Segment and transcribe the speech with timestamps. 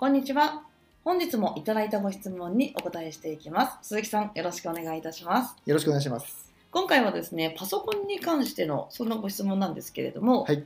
[0.00, 0.62] こんにちは。
[1.02, 3.78] 本日もいただいたご質問にお答えしていきます。
[3.88, 5.56] 鈴木さん、よろしくお願いいたします。
[5.66, 6.52] よろしくお願いします。
[6.70, 10.64] 今回はですね、パソコンに関してのそんなご質問なんですけれども、はい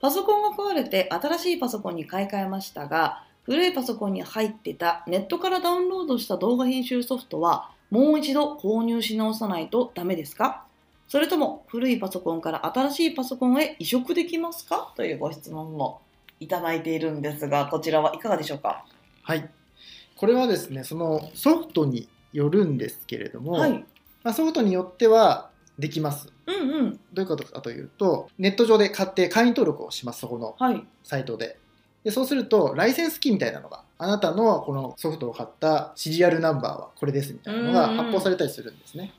[0.00, 10.66] パソコンが壊れて新しいパソコンに買い替えましたが、古いパソコンに入ってたネットからダウンロードした動画編集ソフトはもう一度購入し直さないとダメですか？
[11.06, 14.92] それとも古いパソコンから新しいパソコンへ移植できますか？
[14.96, 16.00] というご質問も
[16.44, 18.84] いただいているんですが、こちらはいかがでしょうか？
[19.22, 19.48] はい。
[20.16, 23.84] これはですね、そのソフトによるんですけれども、はい。
[24.22, 26.28] まあ、ソフトによってはできます。
[26.46, 26.90] うんうん。
[26.92, 30.84] どういうことかというと、ネット上で買って会員登録をします、そこのはい。
[31.02, 31.58] サイトで。
[32.04, 39.14] でそうすると、ライセンスキーみたいなのが、あなたのこのソフトを買ったシリアルナンバーはこれですみたいなのがうんうん発行されたりするんですね。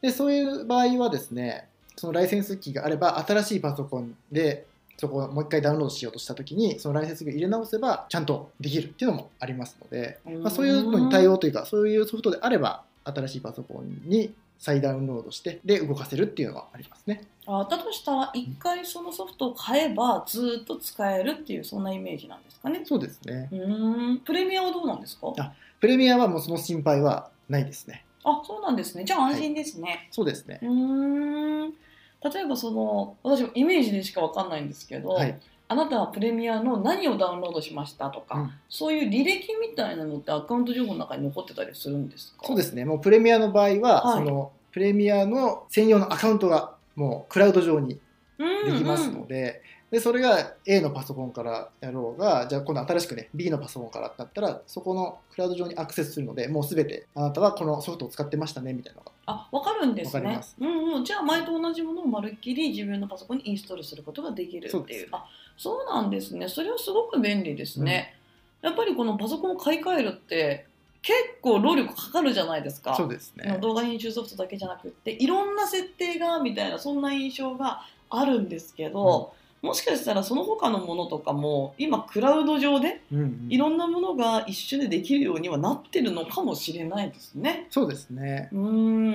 [0.00, 4.66] で、そういう場合はですね、そのライセンスキーがあれば、新しいパソコンで
[5.00, 17.24] そこをもう一回ダウンロードしようとしたときに、そのライセンス入れ直せば、ちゃんとできるっていうのもありますので、まあ、そういうのに対応というか、そういうソフトであれば、新しいパソコンに再ダウンロードして、で、動かせるっていうのがありますね。
[17.46, 22.82] あだとしたら一回そのソフトを買えばずっと使えるっていうそんなイメージなんですかね。
[22.84, 23.48] そうですね。
[23.50, 25.32] うーんプレミアはどうなんですか？
[25.36, 28.04] あプレミアはもうその心配はないですね。
[28.22, 30.08] あそうなんですねじゃあ安心ですね。
[30.12, 30.66] そうですねう。
[30.66, 31.74] ーん
[32.22, 35.38] 例えばその私もイメージでしかわかんないんですけど、はい。
[35.68, 42.44] あなたはプレミアの何をダウンロードしましたとか、うんそういう履歴みたいなのってアカウント情報の中に残ってたりするんですか？
[42.44, 42.84] そうですね。
[42.84, 47.98] もうプレミアの場合は、はいそのプレミアの専用のアカウントがもうクラウド上に
[48.38, 59.12] でできますので、でそれが A のパソコンからやろうが、じゃあ今度新しくね、B のパソコンからだったら、そこのクラウド上にアクセスするので、もうすべてあなたはこのソフトを使ってましたねみたいなのが。
[59.26, 60.56] あ、わかるんですねわかります。
[60.60, 61.04] うんうん。
[61.04, 65.08] じゃあ前と同じものをまるっきり自分のパソコンにインストールすることができるっていう。
[65.10, 66.48] そうあ、そうなんですね。
[66.48, 68.14] それはすごく便利ですね。
[68.62, 70.66] やっぱりこのパソコンを買い替えるって
[71.02, 72.94] 結構労力かかるじゃないですか。
[72.94, 73.58] そうですね。
[73.60, 87.66] 動画編集ソフトだけじゃなくっていろんな設定がみたいなそんな印象があるんですけど、もしかしたらその他のものとかも今クラウド上でうんうんいろんなものが一緒でできるようにはなってるのかもしれないですね。
[87.70, 88.48] そうですね。
[88.52, 88.60] うー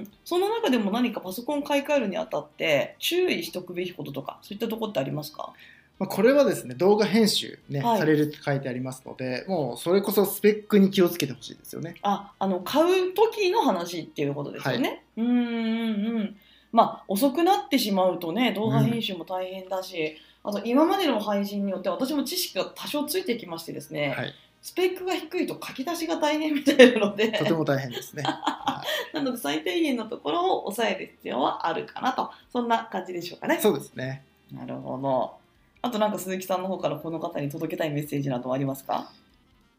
[0.00, 5.52] んその中でも何かパソコン買い替えるにあたって注意しておくべきこととかそういったところってありますか？
[5.98, 11.96] まあ、これはですね、動画編集、ねはいされるって書いてありますので、もうそれこそスペックに気をつけてほしいですよね。
[12.00, 15.04] ああの買う時の話っていうことですよね。
[15.18, 16.36] うーんうんうん
[16.72, 24.34] まあ遅くなってしまうとね動画編集も大変だし、あと今までの配信によって私も知識が多少ついてきましてですね、はい。
[24.62, 28.22] スペックが低いと書き出しが大変みたいなのでとても大変ですね。
[28.22, 33.60] は なので最低限のところを抑える必要はあるかなとそんな感じでしょうかねい、。
[33.60, 34.22] そうですね。
[34.52, 35.38] なるほど。
[35.82, 39.10] あとなんか鈴木さんの方からこの方に届けたいメッセージなどはありますか？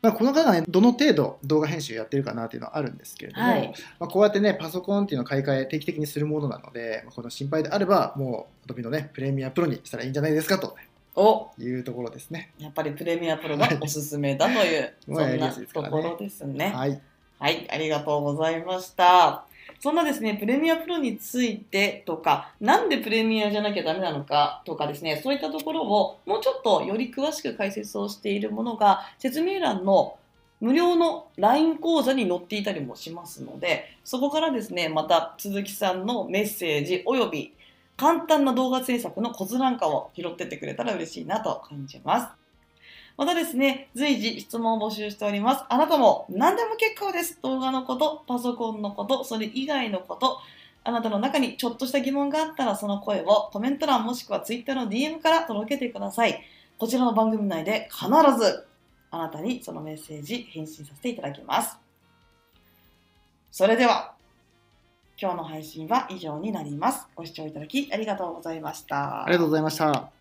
[0.02, 10.76] まあ、この方がね、どの程度動画編集やってるかなっていうのはあるんですけれども、はいまあ、こうやってね、パソコンっていうのを買い替え定期的にするものなので、まあこの心配であれば、もう Adobe のね、プレミアプロにしたらいいんじゃないですかと
[11.16, 12.52] おいうところですね。
[12.58, 16.72] やっぱりプレミアプロがおすすめだという、 そんなところですね。
[16.74, 17.02] はい。
[17.38, 19.46] はい、ありがとうございました。
[19.82, 30.20] そんなですね、プレミアプロについてとか、なんでプレミアじゃなきゃダメなのかとかですね、そういったところをもうちょっとより詳しく解説をしているものが、説明欄の
[30.60, 37.56] 無料の LINE 講座に載っていたりもしますので、そこからですね、また鈴木さんのメッセージおよび
[37.98, 42.41] 簡単な動画制作のコツなんかを拾ってってくれたら嬉しいなと感じます。
[43.18, 45.64] またですね、随時質問を募集しております。
[45.70, 47.40] あなたも何でも結構です。
[47.42, 50.40] 動画のこと、パソコンのこと、それ以外のこと、
[50.84, 56.42] あなたの中にちょっとした疑問があったらその声をコメント欄もしくは Twitter の DM から届けてください。
[56.80, 58.08] こちらの番組内で必
[58.40, 58.66] ず
[59.12, 61.78] あなたにそのメッセージ返信させていただきます。
[63.52, 64.16] それでは、
[65.22, 67.08] 今日の配信は以上になります。
[67.16, 69.26] ご視聴いただきありがとうございました。
[69.26, 70.21] ありがとうございました。